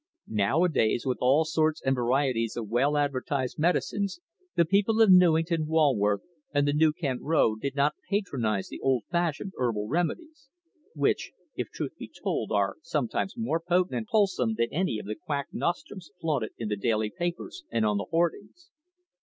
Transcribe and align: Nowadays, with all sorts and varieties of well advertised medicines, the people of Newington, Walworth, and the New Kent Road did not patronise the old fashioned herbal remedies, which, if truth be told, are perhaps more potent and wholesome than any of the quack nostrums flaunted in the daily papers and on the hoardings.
Nowadays, 0.27 1.05
with 1.05 1.19
all 1.21 1.45
sorts 1.45 1.79
and 1.85 1.93
varieties 1.93 2.57
of 2.57 2.69
well 2.71 2.97
advertised 2.97 3.59
medicines, 3.59 4.19
the 4.55 4.65
people 4.65 4.99
of 4.99 5.11
Newington, 5.11 5.67
Walworth, 5.67 6.21
and 6.51 6.67
the 6.67 6.73
New 6.73 6.91
Kent 6.91 7.21
Road 7.21 7.59
did 7.61 7.75
not 7.75 7.93
patronise 8.09 8.67
the 8.67 8.79
old 8.79 9.03
fashioned 9.11 9.53
herbal 9.59 9.87
remedies, 9.87 10.49
which, 10.95 11.33
if 11.55 11.69
truth 11.69 11.95
be 11.99 12.07
told, 12.23 12.51
are 12.51 12.77
perhaps 13.03 13.37
more 13.37 13.59
potent 13.59 13.93
and 13.95 14.07
wholesome 14.09 14.55
than 14.55 14.73
any 14.73 14.97
of 14.97 15.05
the 15.05 15.13
quack 15.13 15.49
nostrums 15.53 16.09
flaunted 16.19 16.49
in 16.57 16.67
the 16.67 16.75
daily 16.77 17.11
papers 17.11 17.63
and 17.69 17.85
on 17.85 17.97
the 17.97 18.05
hoardings. 18.09 18.71